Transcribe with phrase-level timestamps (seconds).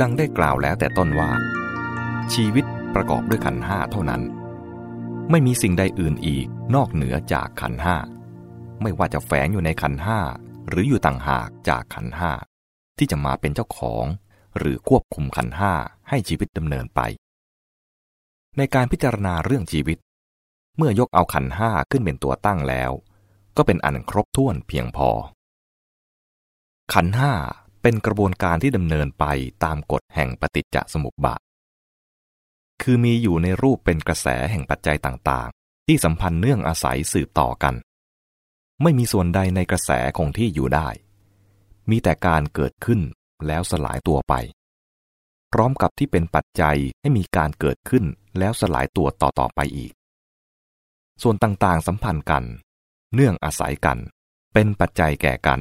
[0.00, 1.30] ดังได้กล่าวแล้วแต่ต้นว่า
[2.34, 4.22] ชีวิตประกอบด้วยขันห้าเท่านั้น
[5.30, 7.96] ไม่มีสิ่งใดอื่นอีกนอกเหนือจากขันห้า
[8.82, 10.20] ไม่ว่าจะแฝงอยู่ในขันห้า
[10.68, 12.32] หรืออยู่ต่างหากจากขันห้า
[12.98, 14.04] ที่จะมาเป็นเจ้าของ
[14.58, 15.72] หรือควบคุมขันห้า
[16.08, 17.00] ให้ชีวิตดำเนินไป
[18.56, 19.98] ในการพิจารณาเรื่องชีวิต
[20.76, 22.92] เมื่อยกเอาขันห้าขึ้นเป็นตัวตั้งแล้ว
[23.56, 25.10] ก็เป็นอันครบถ้วนเพียงพอ
[26.92, 27.32] ขันห้า
[27.82, 29.24] เป็นกระบวนการที่ดำเนินไป
[29.64, 31.40] ตามกฎแห่งปฏิจจสมุปบาท
[32.82, 37.74] คือมีอยู่ในรูปเป็นกระแสแห่งปัจจัยต่างๆ ที่สัมพันธ์เนื่องอาศัยสืบต่อกัน
[38.82, 40.88] ไม่มีส่วนใดในกระแสคงที่อยู่ได้
[41.90, 43.00] มีแต่การเกิดขึ้น
[43.46, 44.34] แล้วสลายตัวไป
[45.52, 48.04] พร้อมกับที่เป็นปัจจัยให้มีการเกิดขึ้น
[48.38, 49.92] แล้วสลายตัวต่อๆไปอีก
[51.22, 52.44] ส่วนต่างๆสัมพันธ์กัน
[53.14, 53.98] เนื่องอาศัยกัน
[54.54, 55.60] เป็นปัจจัยแก่กัน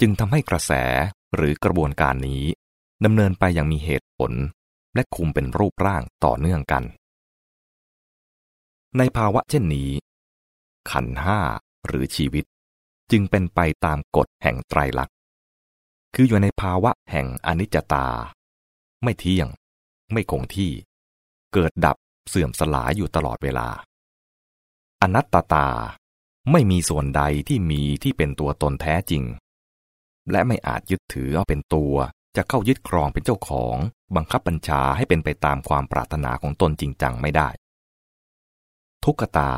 [0.00, 0.72] จึงทำให้กระแส
[1.36, 2.44] หรือกระบวนการนี้
[3.04, 4.32] ดำเนินไปอย่างมีเหตุผล
[4.94, 6.84] และคุมเป็นรูปร่างต่อเนื่องกัน
[8.98, 9.90] ในภาวะเช่นนี้
[10.90, 11.38] ขันห้า
[11.86, 12.44] หรือชีวิต
[13.10, 15.16] จึงเป็นไปตามกฎแห่งไตรลักษณ์
[16.14, 18.06] คืออยู่ในภาวะแห่งอนิจจตา
[19.02, 19.48] ไม่เที่ยง
[20.12, 20.70] ไม่คงที่
[21.52, 21.96] เกิดดับ
[22.28, 23.68] เสื่อมสลายอยู่ตลอดเวลา
[25.02, 25.68] อนัตตา
[26.52, 29.22] ไม่มีส่วนใดที่มีที่เป็นตัวตนแท้จริง
[30.30, 31.94] และไม่อาจยึดถือเอาเป็นตัว
[32.36, 33.76] จะเข้ายึดครองเป็นเจ้าของ
[34.16, 37.48] บังคับบัญชาให้เป็นไปตามความปรารถนาของตนจริงจังไม่ได้
[39.04, 39.52] ทุกขตา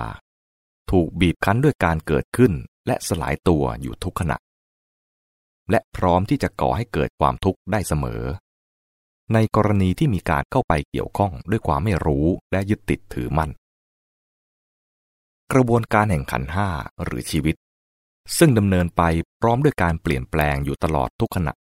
[0.91, 2.53] ถูกบีบคั้นด้วยการเกิดขึ้น
[2.87, 4.37] และสลายตัวอยู่ทุกขณะ
[5.71, 8.23] และพร้อมที่จะก่อให้เกิดความทุกข์ได้เสมอ
[9.35, 13.51] ในกรณีที่มีการเข้าไปเกี่ยวข้องด้วยความไม่รู้และยึดติดถือมั่น
[15.53, 16.69] กระบวนการแห่งขันห้า
[17.05, 17.57] หรือชีวิต
[18.37, 19.03] ซึ่งดำเนินไป
[19.41, 21.53] พร้อมด้วยการเปลี่ยนแปลงอยู่ตลอดทุกขณะ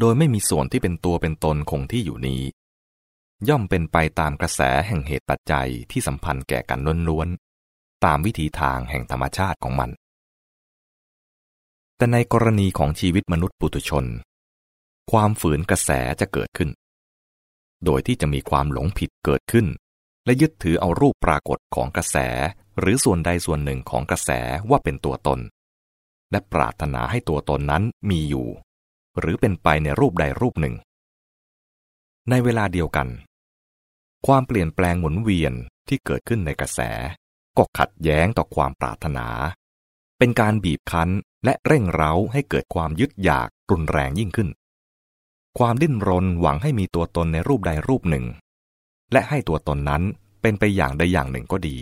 [0.00, 2.42] โดยไม่มีส่วนที่เป็นตัวเป็นตนคงที่อยู่นี้
[3.48, 9.90] ย่อมเป็นไปตามกระแสแห่งเหตุปัจจัยที่สัมพันธ์แก่กันล้วนๆ ตามวิถีทางแห่งธรรมชาติของมัน
[11.96, 14.04] แต่ในกรณีของชีวิตมนุษย์ปุถุชน
[15.10, 15.90] ความฝืนกระแส
[16.20, 16.70] จะเกิดขึ้น
[17.84, 19.66] โดยที่จะมีความหลงผิดเกิดขึ้น
[20.24, 22.16] และยึดถือเอารูปปรากฏของกระแส
[22.78, 24.30] หรือส่วนใดส่วนหนึ่งของกระแส
[24.70, 25.40] ว่าเป็นตัวตน
[26.30, 28.46] และปรารถนาให้ตัวตนนั้นมีอยู่
[29.18, 30.74] หรือเป็นไปในรูปใดรูปหนึ่ง
[32.30, 33.08] ในเวลาเดียวกัน
[34.26, 35.52] ความเปลี่ยนแปลงหมุนเวียน
[35.88, 36.80] ที่เกิดขึ้นในกระแส
[37.56, 39.26] ก็ขัดแย้งต่อความปรารถนา
[40.18, 41.10] เป็นการบีบคั้น
[41.44, 44.48] และเร่งเร้าให้เกิดความยึดอยากรุนแรงยิ่งขึ้น
[45.58, 48.24] ความดิ้นรนหวังให้มีตัวตนในรูปใดรูปหนึ่ง
[49.12, 50.02] และให้ตัวตนนั้น
[50.42, 51.76] เป็นไปอย่างใดอย่างหนึ่งก็ดี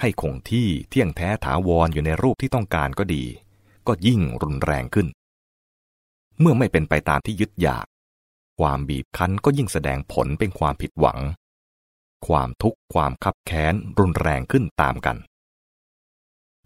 [0.00, 3.24] ให้คงที่เที่ยงแท้ถาวรออยู่ในรูปที่ต้องการก็ดี
[3.88, 5.06] ก็ยิ่งรุนแรงขึ้น
[6.40, 7.86] เมื่อไม่เป็นไปตามที่ยึดอยาก
[8.60, 11.18] ความบีบคั้นก็ยิ่งแสดงผลเป็นความผิดหวัง
[12.26, 15.16] ความทุกข์ความคับแค้นรุนแรงขึ้นตามกัน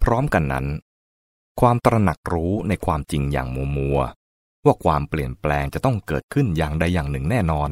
[0.02, 0.66] พร้อมกันนั้น
[1.60, 3.98] ความตระหนักรู้ในความจริงอย่างมัวมัว
[4.64, 7.70] ว่าความเปลี่ยนแปลงจะต้องเกิดขึ้นอย่างใดอย่างหนึ่งแน่นอน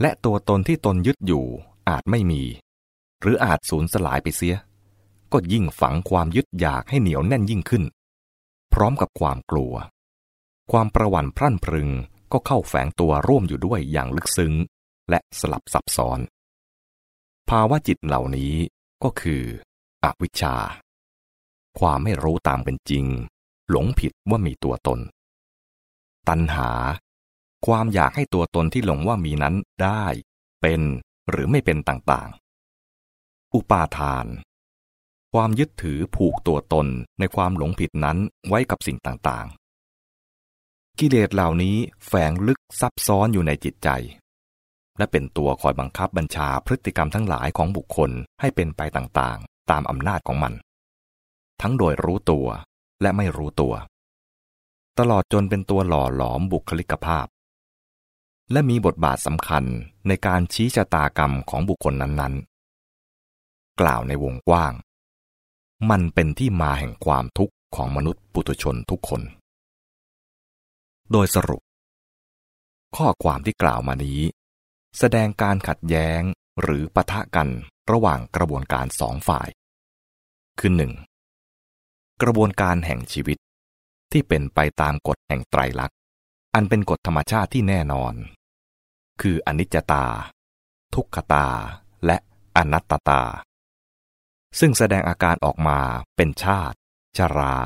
[0.00, 1.44] และตัวตนที่ตนยึดอยู่
[1.88, 2.42] อาจไม่มี
[3.20, 4.54] หรืออาจสูญสลายไปเสีย
[5.32, 7.84] ก็ยิ่งฝังความยึดอยากให้เหนียวแน่นยิ่งขึ้น
[8.74, 9.74] พร้อมกับความกลัว
[10.72, 11.90] ความประวัติพรั่นพรึง
[12.32, 14.54] ก็เข้าแฝงตัวร่วมอยู่ด้วยอย่างลึกซึ้ง
[15.10, 16.18] และสลับซับซ้อน
[17.50, 18.54] ภาวะจิตเหล่านี้
[19.04, 19.42] ก็คือ
[20.04, 20.56] อวิชชา
[21.78, 23.04] ความไม่รู้ตามเป็นจริง
[23.70, 25.00] หลงผิดว่ามีตัวตน
[26.28, 26.70] ตัณหา
[27.66, 30.04] ความอยากให้ตัวตนที่หลงว่ามีนั้นได้
[30.60, 30.80] เป็น
[31.30, 34.26] หรือไม่เป็นต่างๆ อุปาทาน
[35.38, 36.86] ความยึดถือผูกตัวตน
[37.18, 38.18] ในความหลงผิดนั้น
[38.48, 43.88] ไว้กับสิ่งต่างๆ กิเลสเหล่านี้แฝงลึกซับซ้อนอยู่ในจิตใจ
[44.98, 50.52] และเป็นตัวคอยบังคับบัญชาพฤติกรรมทั้งหลายของบุคคลให้เป็นไปต่างๆ ตามอำนาจของมัน
[51.62, 52.46] ทั้งโดยรู้ตัว
[53.02, 53.74] และไม่รู้ตัว
[54.98, 57.26] ตลอดจนเป็นตัวหล่อหลอมบุคลิกภาพ
[58.52, 59.64] และมีบทบาทสำคัญ
[60.08, 64.74] ในการชี้ชะตากรรมของบุคคลนั้นๆ กล่าวในวงกว้าง
[65.90, 69.22] มันเป็นที่มาแห่งความทุกข์ของมนุษย์ปุถุชนทุกคน
[71.12, 71.62] โดยสรุป
[72.96, 74.20] ข้อความที่กล่าวมานี้
[74.98, 76.20] แสดงการขัดแย้ง
[76.62, 77.48] หรือปะทะกัน
[77.92, 79.48] ระหว่างกระบวนการสองฝ่าย
[80.58, 80.92] คือหนึ่ง
[82.22, 83.38] กระบวนการแห่งชีวิต
[84.12, 85.98] ที่เป็นไปตามกฎแห่งไตรลักษณ์
[86.54, 88.14] อันเป็นกฎธรรมชาติที่แน่นอน
[89.20, 90.06] คืออนิจจตา
[90.94, 91.46] ทุกขตา
[92.06, 92.16] และ
[92.56, 93.22] อนัตตา
[94.58, 95.80] ซึ่งแสดงอาการออกมา
[96.16, 96.76] เป็นชาติ
[97.16, 97.56] ชรา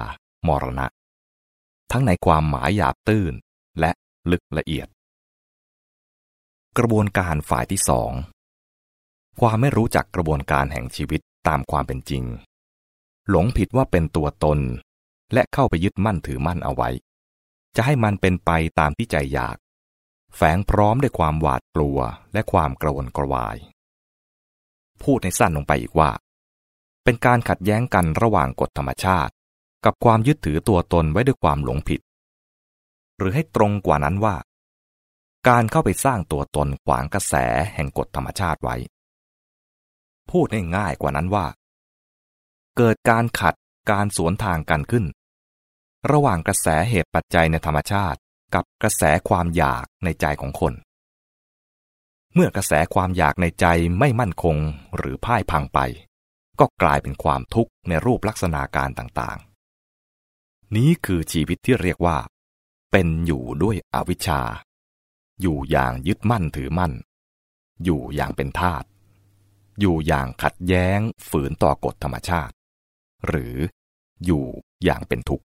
[0.49, 0.87] มรณะ
[1.93, 3.33] ทั้งในความหมายหยาบตื้น
[3.81, 3.91] และ
[4.31, 4.89] ลึกละเอียด
[6.79, 8.13] กระบวนการฝ่ายที่สอง
[9.41, 12.25] ความไม่รู้จักกระบวนการแห่งชีวิตตามความเป็นจริง
[13.31, 14.59] หลงผิดว่าเป็นตัวตน
[15.33, 16.91] และเข้าไปยึดมั่นถือมั่นเอาไว้
[17.77, 19.57] จะให้มันเป็นไปตามที่ใจอยาก
[20.37, 21.99] แฝงพร้อมด้วยความหวาดกลัว
[22.33, 23.57] และความกระวนกระวาย
[25.03, 26.11] พูดในสั้นลงไปอีกว่า
[27.11, 29.33] เป็นการขัดแย้งกันระหว่างกฎธรรมชาติ
[29.85, 32.01] กับความยึดถือตัวตนไว้ด้วยความหลงผิด
[33.19, 34.37] หรือให้ตรงกว่านั้นว่า
[35.49, 37.35] การเข้าไปสร้างตัวตนขวางกระแส
[37.75, 38.77] แห่งกฎธรรมชาติไว้
[40.31, 40.47] พูด
[40.77, 41.47] ง่ายๆกว่านั้นว่า
[42.77, 43.55] เกิดการขัด
[43.91, 45.05] การสวนทางกันขึ้น
[46.11, 48.19] ระหว่างกระแสเหตุปัจจัยในธรรมชาติ
[48.55, 50.73] กับกระแสความอยากในใจของคน
[52.35, 53.67] เมื่อกระแสความอยากในใจ
[53.99, 54.57] ไม่มั่นคง
[54.97, 55.81] หรือพ่ายพังไป
[56.61, 62.19] ก็กลายเป็นความทุกข์ในรูปลักษณะการต่างๆ นี้คือชีวิตที่เรียกว่า
[62.93, 64.41] เป็นอยู่ด้วยอวิชชา
[65.41, 66.93] อยู่อย่างยึดมั่นถือมั่น
[67.85, 68.85] อยู่อย่างเป็นทาต
[69.81, 72.55] อยู่อย่างขัดแย้งฝืนต่อกฎธรรมชาติ
[73.29, 73.57] หรือ
[74.25, 74.45] อยู่
[74.85, 75.45] อย่างเป็นทุกข์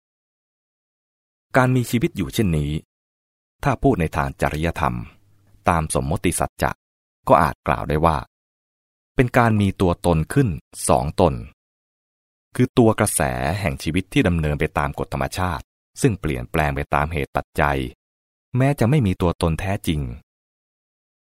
[1.57, 2.71] การมีชีวิตอยู่เช่นนี้
[3.63, 4.95] ถ้าพูดในทางจริยธรรม
[5.69, 6.71] ตามสมมติสัจจะ
[7.27, 8.17] ก็อาจกล่าวได้ว่า
[9.19, 10.49] เป็นการมีตัวตนขึ้น
[10.89, 11.33] สองตน
[12.55, 13.21] คือตัวกระแส
[13.59, 15.65] แห่งชีวิตที่ดำเนินไปตามกฎธรรมชาติ
[16.01, 17.79] ซึ่งเปลี่ยนแปลงไปตามเหตุปัจจัย
[18.57, 20.01] แม้จะไม่มีตัวตนแท้จริง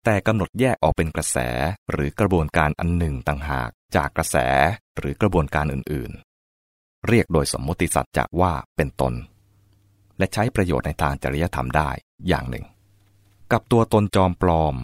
[0.05, 1.37] แต่กำหนดแยกออกเป็นกระแส
[1.91, 4.37] หรือกระบวนการอันหนึ่งต่างหากจากกระแส
[4.97, 9.13] หรือกระบวนการอื่นๆ เรียกโดยสมมติสัจจะว่าเป็นตน
[10.17, 11.89] และใช้ประโยชน์ในทางจริยธรรมได้
[12.27, 12.65] อย่างหนึ่ง
[13.51, 14.75] กับตัวตนจอมปลอม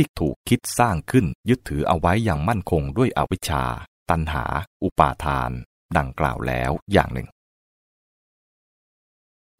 [0.00, 3.64] ที่ถูกคิดสร้างขึ้นยึดถือเอาไว้อย่างมั่นคงด้วยอวิชชา
[4.10, 4.44] ตัณหา
[4.82, 5.50] อุปาทาน
[5.96, 7.28] ดังกล่าวแล้วอย่างหนึ่ง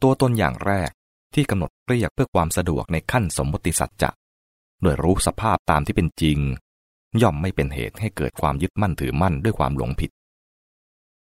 [0.02, 0.90] ตัวตนอย่างแรก
[1.35, 4.11] ที่กำหนดเรียกเพื่อความสะดวกในขั้นสมมติสัจจะ
[4.82, 6.38] โดยรู้สภาพตามที่เป็นจริง
[7.23, 10.11] ย่อมไม่เป็นเหตุให้เกิดความยึดมั่นถือมั่นด้วยความหลงผิด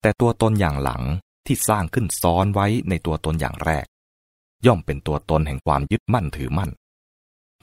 [0.00, 1.02] แต่ตัวตนอย่างหลัง
[1.46, 3.86] ที่สร้างขึ้นซ้อนไว้ในตัวตนอย่างแรก
[4.66, 6.70] ย่อมเป็นตัวตนแห่งความยึดมั่นถือมั่น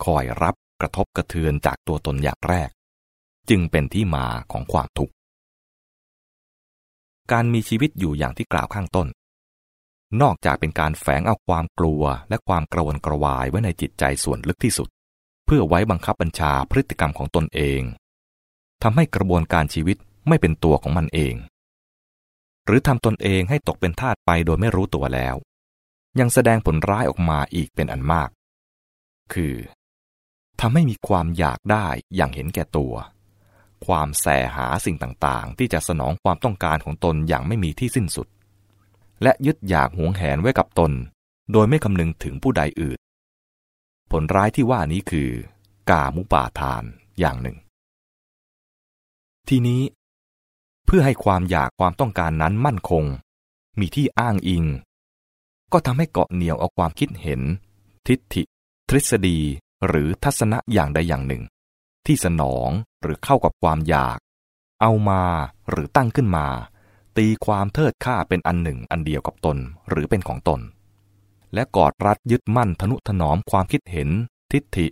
[0.06, 2.70] คอยรับ กระทบกระเทือนจากตัวตนอย่างแรก
[3.50, 5.14] จึงเป็นที่มาของความทุกข์
[7.32, 9.08] การมีชีวิตอยู่อย่างที่กล่าวข้างต้น
[10.22, 14.90] นอกจากเป็นการแฝงเอาความกลัวและความกระวนกระวายไว้ในจิตใจส่วนลึกที่สุด
[15.46, 17.82] เพื่อไว้บังคับบัญชาพฤติกรรมของตนเอง
[18.84, 19.98] ทำให้กระบวนการชีวิต
[20.28, 21.36] ไม่เป็นตัวของมันเอง
[22.66, 25.36] หรือทำตนเองให้ตกเป็นทาสไปโดยไม่รู้ตัวแล้ว
[26.20, 28.30] ยังแสดงผลร้ายออกมาอีกเป็นอันมาก
[29.34, 29.54] คือ
[30.60, 32.94] ทำให้มีความอยากได้อย่างเห็นแก่ตัว
[33.86, 34.26] ความแส
[34.56, 38.28] หาสิ่งต่างๆ ที่จะสนองความต้องการของตนอย่างไม่มีที่สิ้นสุด
[39.24, 40.92] และยึดอยากหวงแหนไว้กับตน
[41.52, 43.00] โดยไม่คำนึงถึงผู้ใดอื่น
[44.12, 45.30] ผลร้ายที่ว่านี้คือ
[45.90, 46.84] กามุปาทาน
[47.20, 47.58] อย่างหนึ่ง
[49.48, 49.82] ทีนี้
[50.86, 53.04] เพื่อให้ความอยากความต้องการนั้นมั่นคง
[53.80, 54.66] มีที่อ้างอิง
[55.74, 57.42] ก็ทำให้เกาะเหนี่ยวเอาความคิดเห็น
[58.08, 58.44] ทิฏฐิ
[58.90, 59.40] ทฤษฎี
[59.88, 61.44] หรือทัศนะอย่างใดอย่างหนึ่ง
[62.06, 62.70] ที่สนอง
[63.02, 64.18] หรือเข้ากับความอยาก
[64.82, 65.24] เอามา
[65.70, 66.48] หรือตั้งขึ้นมา
[67.18, 69.58] ตีความเทิดค่าเป็นอันหนึ่งอันเดียวกับตน
[69.90, 70.62] หรือเป็นของตน
[71.54, 74.10] และกอดรัดยึดมั่นทนุถนอมความคิดเห็น
[74.52, 74.88] ทิฏฐิ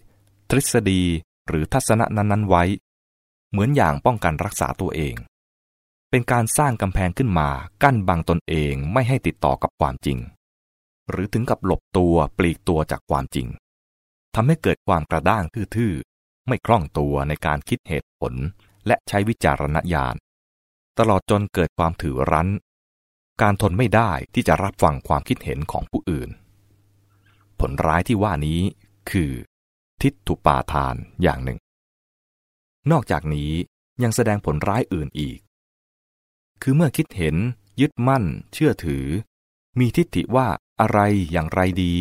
[0.49, 1.01] ทฤษฎี
[1.47, 2.63] หรือทัศนะนั้นๆไว้
[3.51, 5.15] เหมือนอย่างป้องกันรักษาตัวเอง
[6.09, 7.49] เป็นการสร้างกำแพงขึ้นมา
[7.83, 10.17] กั้นบังตนเองไม่ให้ติดต่อกับความจริง
[11.09, 13.47] หรือถึงกับหลบตัวปลีกตัวจากความจริง
[14.35, 15.43] ทำให้เกิดความกระด้าง
[15.75, 18.33] ทื่อๆ ไม่คล่องตัวในการคิดเหตุผล
[18.87, 20.15] และใช้วิจารณญาณ
[20.99, 22.49] ตลอดจนเกิดความถือรั้น
[23.41, 26.29] การทนไม่ได้ที่จะรับฟังความคิดเห็นของผู้อื่น
[27.59, 28.61] ผลร้ายที่ว่านี้
[29.11, 29.31] คือ
[30.01, 31.59] ทิฏฐุปาทานอย่างหนึ่ง
[32.91, 33.51] นอกจากนี้
[34.03, 35.39] ยังแสดงผลร้ายอื่นอีก
[36.61, 37.35] คือเมื่อคิดเห็น
[37.81, 38.23] ยึดมั่น
[38.53, 39.05] เชื่อถือ
[39.79, 40.47] มีทิฏฐิว่า
[40.81, 40.99] อะไร
[41.31, 41.95] อย่างไรดี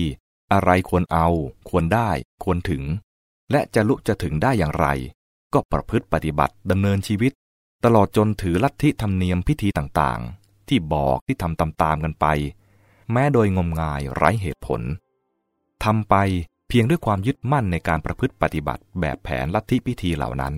[0.52, 1.28] อะไรควรเอา
[1.68, 2.11] ควรได้
[2.44, 2.82] ควรถึง
[3.50, 4.87] และจะลุจะถึงได้อย่างไร
[5.52, 7.32] ก็ประพฤติปฏิบัติดำเนินชีวิต
[7.85, 12.26] ตลอดจนถือลัทธิธรรมเนียมพิธีต่างๆ ที่บอกที่ทำตามๆกันไป
[13.12, 14.80] แม้โดยงมงายไร้เหตุผล
[15.85, 16.14] ทำไป
[16.68, 20.54] เพียงด้วยความยึดมั่นในการประพฤติปฏิบัติแบบแผนลัทธิพิธีเหล่านั้น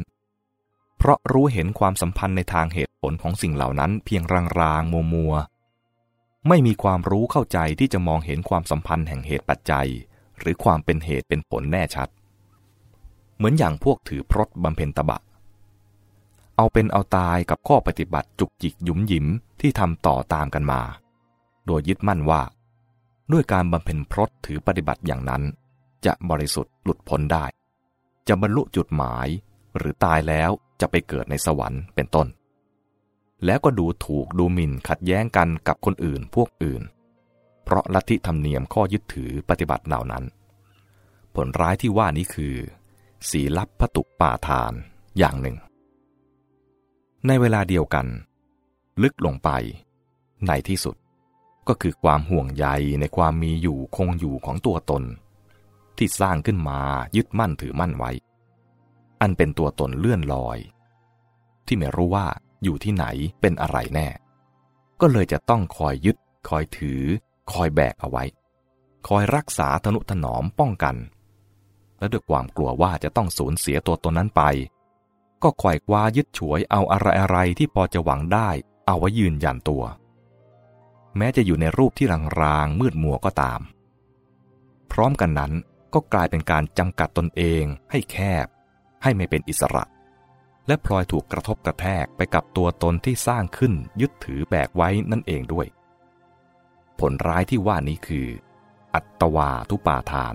[0.99, 4.23] เพราะรู้เห็นความสัมพันธ์ในทางเหตุผลของสิ่งเหล่านั้นเพียง
[4.61, 5.35] รางๆมัวมัว
[6.49, 9.89] ไม่มีความรู้เข้าใจที่จะมองเห็นความสัมพันธ์แห่งเหตุปัจจัย
[10.39, 12.09] หรือความเป็นเหตุเป็นผลแน่ชัด
[13.37, 15.21] เหมือนอย่างพวกถือพรตบำเพ็ญตบะ
[16.57, 19.27] เอาเป็นเอาตายกับข้อปฏิบัติจุกจิกหยุมหยิม
[19.61, 20.81] ที่ทำต่อตามกันมา
[21.67, 22.43] โดยยึดมั่นว่า
[23.33, 25.43] ด้วยการบำเพ็ญพรตถือปฏิบัติอย่างนั้น
[26.07, 27.45] จะบริสุทธิ์หลุดพ้นได้
[28.29, 29.29] จะบรรลุจุดหมาย
[29.77, 32.27] หรือตายแล้วจะไปเกิดในสวรรค์เป็นต้น
[33.45, 36.83] แล้วก็ดูถูกดูหมิ่นขัดแย้งกันกับคนอื่นพวกอื่น
[37.65, 40.25] เพราะลัทธิธรรมเนียมข้อยึดถือปฏิบัติเหล่านั้น
[41.35, 42.55] ผลร้ายที่ว่านี้คือ
[43.31, 44.73] สีลับพตุป่าทาน
[45.19, 45.57] อย่างหนึ่ง
[47.27, 48.07] ในเวลาเดียวกัน
[49.03, 49.51] ลึกลงไป
[50.47, 50.97] ในที่สุด
[51.69, 52.67] ก็คือความห่วงใย
[53.01, 55.03] ในความมีอยู่คงอยู่ของตัวตน
[55.97, 56.81] ที่สร้างขึ้นมา
[57.17, 58.11] ยึดมั่นถือมั่นไว้
[59.21, 60.59] อันเป็นตัวตนเลื่อนลอย
[61.67, 62.27] ที่ไม่รู้ว่า
[62.65, 63.07] อยู่ที่ไหน
[63.41, 64.09] เป็นอะไรแน่
[65.01, 66.17] ก็เลยจะต้องคอยยึด
[66.49, 67.03] คอยถือ
[67.53, 68.25] คอยแบกเอาไว้
[69.09, 70.97] คอยรักษาทนุถนอมป้องกัน
[71.99, 74.43] และด้วยความกลัวว่าจะต้องสูญเสียตัวตนนั้นไป
[75.43, 78.49] ก็คอยคว้ายึดฉวยเอาอะไรอะไรที่พอจะหวังได้
[78.87, 79.85] เอาไว้ยืนยันตัว
[81.17, 82.07] แม้จะอยู่ในรูปที่
[82.43, 83.61] รางๆมืดมัวก็ตาม
[84.93, 85.53] พร้อมกันนั้น
[85.95, 88.47] ก็กลายเป็นการจำกัดตนเองให้แคบ
[89.03, 89.85] ให้ไม่เป็นอิสระ
[90.67, 95.67] และพลอยถูกกระทบกระแทกไปกับตัวตนที่สร้างขึ้นยึดถือแบกไว้นั่นเองด้วย
[97.01, 98.27] ผลร้ายที่ว่านี้คือ
[98.95, 100.35] อัตวาทุปาทาน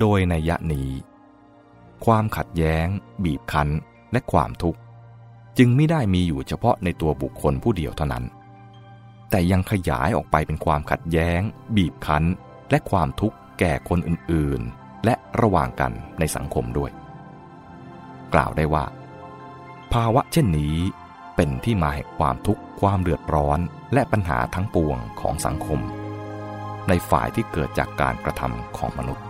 [0.00, 0.90] โดยในยะนี้
[2.04, 2.86] ความขัดแย้ง
[3.24, 3.68] บีบคั้น
[4.12, 4.80] และความทุกข์
[5.58, 8.24] จึงไม่ได้มีอยู่เฉพาะในตัวบุคคลผู้เดียวเท่านั้น
[9.30, 11.40] แต่ยังขยายออกไปเป็นความขัดแย้ง
[11.76, 12.24] บีบคั้น
[12.70, 16.90] และความทุกข์แก่คนอื่นๆ และระหว่างกันในสังคมด้วย
[18.34, 18.84] กล่าวได้ว่า
[19.92, 20.76] ภาวะเช่นนี้
[21.36, 23.58] เป็นที่มาแห่งความทุกข์ความเดือดร้อน
[23.92, 25.80] และปัญหาทั้งปวงของสังคม
[26.88, 29.27] ในฝ่ายที่เกิดจากการกระทำของมนุษย์